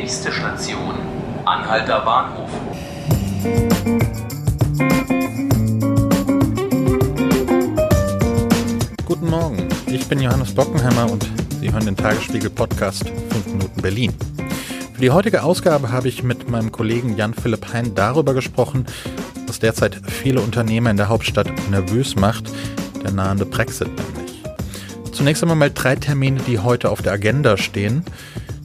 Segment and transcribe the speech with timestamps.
[0.00, 0.94] Nächste Station,
[1.44, 2.48] Anhalter Bahnhof.
[9.04, 11.28] Guten Morgen, ich bin Johannes Bockenheimer und
[11.60, 14.14] Sie hören den Tagesspiegel-Podcast 5 Minuten Berlin.
[14.94, 18.86] Für die heutige Ausgabe habe ich mit meinem Kollegen Jan-Philipp Hein darüber gesprochen,
[19.46, 22.50] was derzeit viele Unternehmer in der Hauptstadt nervös macht,
[23.04, 24.42] der nahende Brexit nämlich.
[25.12, 28.02] Zunächst einmal mal drei Termine, die heute auf der Agenda stehen.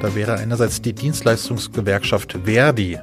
[0.00, 3.00] Da wäre einerseits die Dienstleistungsgewerkschaft Verdi.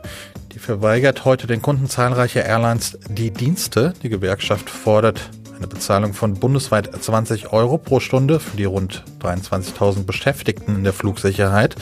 [0.53, 3.93] Die verweigert heute den Kunden zahlreicher Airlines die Dienste.
[4.01, 10.05] Die Gewerkschaft fordert eine Bezahlung von bundesweit 20 Euro pro Stunde für die rund 23.000
[10.05, 11.75] Beschäftigten in der Flugsicherheit.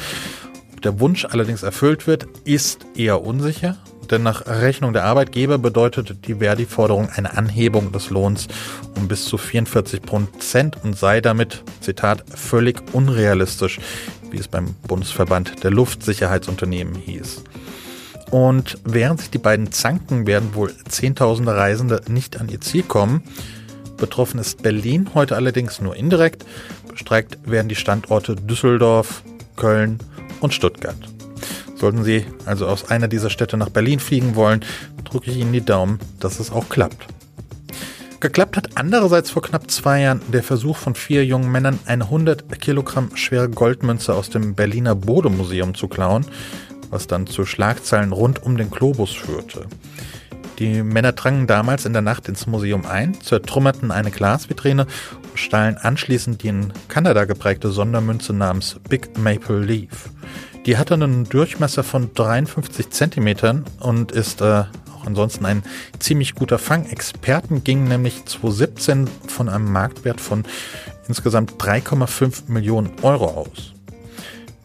[0.73, 3.77] Ob der Wunsch allerdings erfüllt wird, ist eher unsicher.
[4.09, 8.47] Denn nach Rechnung der Arbeitgeber bedeutet die Verdi-Forderung eine Anhebung des Lohns
[8.95, 13.79] um bis zu 44 Prozent und sei damit, Zitat, völlig unrealistisch,
[14.33, 17.43] wie es beim Bundesverband der Luftsicherheitsunternehmen hieß.
[18.31, 23.21] Und während sich die beiden zanken, werden wohl Zehntausende Reisende nicht an ihr Ziel kommen.
[23.97, 26.43] Betroffen ist Berlin heute allerdings nur indirekt.
[26.89, 29.23] Bestreikt werden die Standorte Düsseldorf,
[29.55, 29.99] Köln
[30.41, 30.97] und Stuttgart.
[31.75, 34.65] Sollten Sie also aus einer dieser Städte nach Berlin fliegen wollen,
[35.03, 37.05] drücke ich Ihnen die Daumen, dass es auch klappt.
[38.23, 42.57] Geklappt hat andererseits vor knapp zwei Jahren der Versuch von vier jungen Männern, eine 100
[42.61, 46.25] Kilogramm schwere Goldmünze aus dem Berliner Bodemuseum zu klauen,
[46.89, 49.65] was dann zu Schlagzeilen rund um den Globus führte.
[50.57, 54.87] Die Männer drangen damals in der Nacht ins Museum ein, zertrümmerten eine Glasvitrine
[55.29, 60.09] und stahlen anschließend die in Kanada geprägte Sondermünze namens Big Maple Leaf.
[60.65, 64.63] Die hatte einen Durchmesser von 53 Zentimetern und ist äh,
[65.05, 65.63] ansonsten ein
[65.99, 66.85] ziemlich guter Fang.
[66.85, 70.43] Experten gingen nämlich 2017 von einem Marktwert von
[71.07, 73.73] insgesamt 3,5 Millionen Euro aus.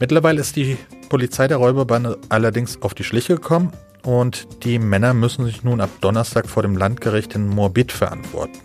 [0.00, 0.76] Mittlerweile ist die
[1.08, 3.72] Polizei der Räuberbande allerdings auf die Schliche gekommen
[4.02, 8.58] und die Männer müssen sich nun ab Donnerstag vor dem Landgericht in Morbid verantworten.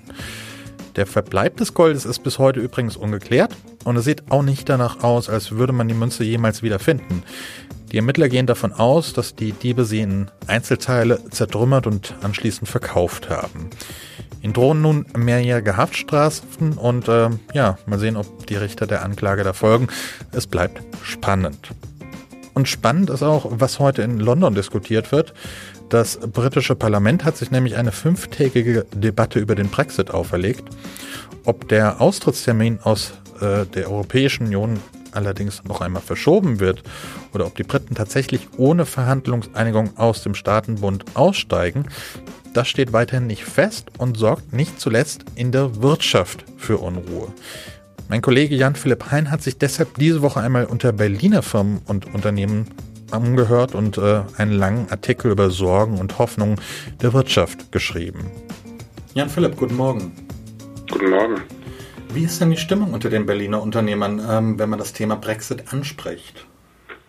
[0.95, 5.03] Der Verbleib des Goldes ist bis heute übrigens ungeklärt und es sieht auch nicht danach
[5.03, 7.23] aus, als würde man die Münze jemals wieder finden.
[7.93, 13.29] Die Ermittler gehen davon aus, dass die Diebe sie in Einzelteile zertrümmert und anschließend verkauft
[13.29, 13.69] haben.
[14.41, 19.43] In drohen nun mehrjährige Haftstrafen und äh, ja, mal sehen, ob die Richter der Anklage
[19.43, 19.89] da folgen.
[20.31, 21.69] Es bleibt spannend.
[22.55, 25.35] Und spannend ist auch, was heute in London diskutiert wird.
[25.89, 30.63] Das britische Parlament hat sich nämlich eine fünftägige Debatte über den Brexit auferlegt.
[31.45, 34.79] Ob der Austrittstermin aus äh, der Europäischen Union
[35.13, 36.83] allerdings noch einmal verschoben wird
[37.33, 41.85] oder ob die Briten tatsächlich ohne Verhandlungseinigung aus dem Staatenbund aussteigen,
[42.53, 47.29] das steht weiterhin nicht fest und sorgt nicht zuletzt in der Wirtschaft für Unruhe.
[48.09, 52.67] Mein Kollege Jan-Philipp Hein hat sich deshalb diese Woche einmal unter Berliner Firmen und Unternehmen
[53.11, 56.59] angehört und äh, einen langen Artikel über Sorgen und Hoffnungen
[57.01, 58.29] der Wirtschaft geschrieben.
[59.13, 60.11] Jan Philipp, guten Morgen.
[60.89, 61.41] Guten Morgen.
[62.15, 65.73] Wie ist denn die Stimmung unter den Berliner Unternehmern, ähm, wenn man das Thema Brexit
[65.73, 66.45] anspricht?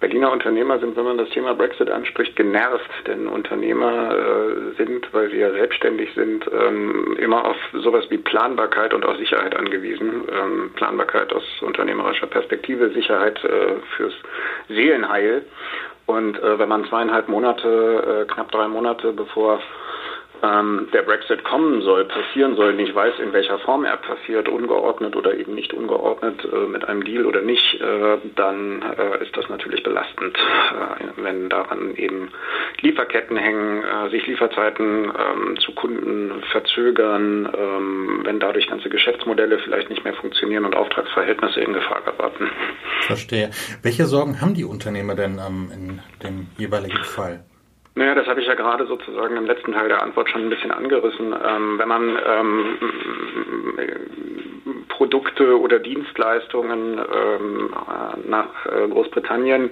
[0.00, 5.30] Berliner Unternehmer sind, wenn man das Thema Brexit anspricht, genervt, denn Unternehmer äh, sind, weil
[5.30, 10.22] sie ja selbstständig sind, ähm, immer auf sowas wie Planbarkeit und auch Sicherheit angewiesen.
[10.32, 14.14] Ähm, Planbarkeit aus unternehmerischer Perspektive, Sicherheit äh, fürs
[14.68, 15.42] Seelenheil.
[16.06, 19.60] Und äh, wenn man zweieinhalb Monate, äh, knapp drei Monate bevor
[20.44, 25.16] ähm, der Brexit kommen soll, passieren soll, nicht weiß, in welcher Form er passiert, ungeordnet
[25.16, 29.48] oder eben nicht ungeordnet, äh, mit einem Deal oder nicht, äh, dann äh, ist das
[29.48, 32.30] natürlich belastend, äh, wenn daran eben
[32.80, 39.88] Lieferketten hängen, äh, sich Lieferzeiten ähm, zu Kunden verzögern, ähm, wenn dadurch ganze Geschäftsmodelle vielleicht
[39.90, 42.50] nicht mehr funktionieren und Auftragsverhältnisse in Gefahr geraten.
[43.02, 43.50] Verstehe.
[43.82, 47.44] Welche Sorgen haben die Unternehmer denn ähm, in dem jeweiligen Fall?
[47.96, 50.72] Naja, das habe ich ja gerade sozusagen im letzten Teil der Antwort schon ein bisschen
[50.72, 51.32] angerissen.
[51.32, 52.78] Ähm, wenn man ähm,
[54.88, 57.70] Produkte oder Dienstleistungen ähm,
[58.26, 59.70] nach äh, Großbritannien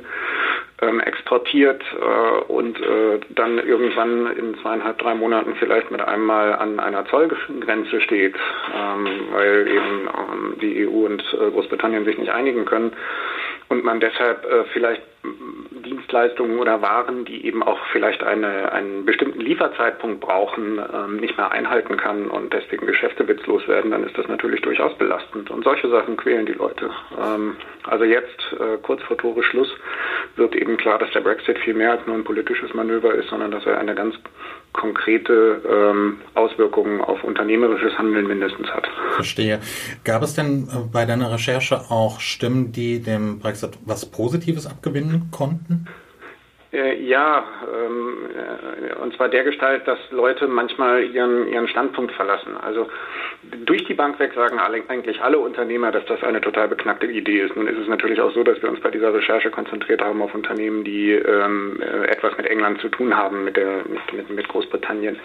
[0.83, 6.79] ähm, exportiert äh, und äh, dann irgendwann in zweieinhalb, drei Monaten vielleicht mit einmal an
[6.79, 8.37] einer Zollgrenze steht,
[8.75, 12.93] ähm, weil eben ähm, die EU und äh, Großbritannien sich nicht einigen können
[13.73, 15.03] und man deshalb äh, vielleicht
[15.83, 21.51] Dienstleistungen oder Waren, die eben auch vielleicht eine, einen bestimmten Lieferzeitpunkt brauchen, ähm, nicht mehr
[21.51, 25.51] einhalten kann und deswegen Geschäfte witzlos werden, dann ist das natürlich durchaus belastend.
[25.51, 26.91] Und solche Sachen quälen die Leute.
[27.19, 29.75] Ähm, also jetzt, äh, kurz vor Tore Schluss,
[30.37, 33.51] wird eben klar, dass der Brexit viel mehr als nur ein politisches Manöver ist, sondern
[33.51, 34.15] dass er eine ganz
[34.73, 38.89] konkrete ähm, Auswirkungen auf unternehmerisches Handeln mindestens hat.
[39.15, 39.61] Verstehe.
[40.05, 45.29] Gab es denn äh, bei deiner Recherche auch Stimmen, die dem Brexit was Positives abgewinnen
[45.31, 45.87] konnten?
[46.73, 52.57] Äh, ja, ähm, äh, und zwar der Gestalt, dass Leute manchmal ihren, ihren Standpunkt verlassen.
[52.57, 52.89] Also
[53.67, 57.41] durch die Bank weg sagen alle, eigentlich alle Unternehmer, dass das eine total beknackte Idee
[57.41, 57.57] ist.
[57.57, 60.35] Nun ist es natürlich auch so, dass wir uns bei dieser Recherche konzentriert haben auf
[60.35, 64.49] Unternehmen, die ähm, äh, etwas mit England zu tun haben, mit, der, mit, mit, mit
[64.49, 65.19] Großbritannien.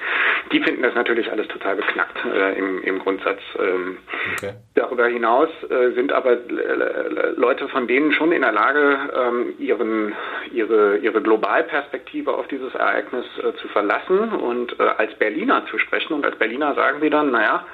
[0.51, 3.39] Die finden das natürlich alles total beknackt äh, im, im Grundsatz.
[3.57, 3.97] Ähm,
[4.33, 4.53] okay.
[4.75, 10.13] Darüber hinaus äh, sind aber äh, Leute von denen schon in der Lage, ähm, ihren,
[10.51, 16.13] ihre, ihre Globalperspektive auf dieses Ereignis äh, zu verlassen und äh, als Berliner zu sprechen.
[16.13, 17.65] Und als Berliner sagen wir dann, naja,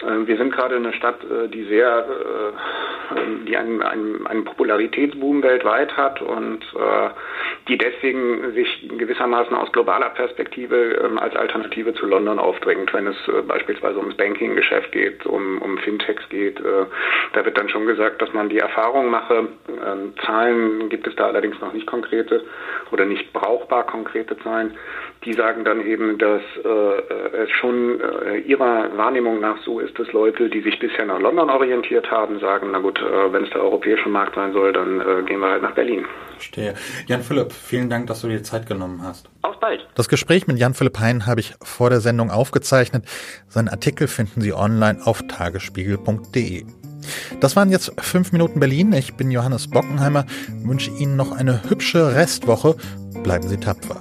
[0.00, 5.96] wir sind gerade eine Stadt, äh, die sehr, äh, die einen, einen, einen Popularitätsboom weltweit
[5.96, 6.64] hat und
[7.68, 13.16] die deswegen sich gewissermaßen aus globaler Perspektive ähm, als Alternative zu London aufdrängt, wenn es
[13.46, 16.60] beispielsweise ums Banking-Geschäft geht, um, um Fintechs geht.
[16.60, 19.48] Da wird dann schon gesagt, dass man die Erfahrung mache.
[19.68, 22.44] Ähm, Zahlen gibt es da allerdings noch nicht konkrete
[22.90, 24.76] oder nicht brauchbar konkrete Zahlen.
[25.24, 28.00] Die sagen dann eben, dass es schon
[28.46, 32.68] ihrer Wahrnehmung nach so ist, dass Leute, die sich bisher nach London orientiert haben, sagen,
[32.72, 35.62] na gut, äh, wenn es der europäische Markt sein soll, dann äh, gehen wir halt
[35.62, 36.04] nach Berlin.
[36.34, 36.74] Verstehe.
[37.06, 39.28] Jan Philipp, vielen Dank, dass du dir Zeit genommen hast.
[39.42, 39.86] Auf bald.
[39.94, 43.04] Das Gespräch mit Jan Philipp Hein habe ich vor der Sendung aufgezeichnet.
[43.48, 46.64] Seinen Artikel finden Sie online auf tagesspiegel.de.
[47.40, 48.92] Das waren jetzt fünf Minuten Berlin.
[48.92, 50.26] Ich bin Johannes Bockenheimer,
[50.64, 52.76] wünsche Ihnen noch eine hübsche Restwoche.
[53.22, 54.00] Bleiben Sie tapfer.